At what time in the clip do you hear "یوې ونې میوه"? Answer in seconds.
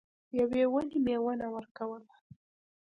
0.39-1.33